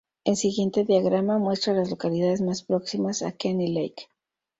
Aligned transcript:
El 0.23 0.35
siguiente 0.35 0.83
diagrama 0.83 1.37
muestra 1.37 1.73
a 1.73 1.75
las 1.75 1.91
localidades 1.91 2.41
más 2.41 2.63
próximas 2.63 3.21
a 3.21 3.33
Kenny 3.33 3.67
Lake. 3.71 4.07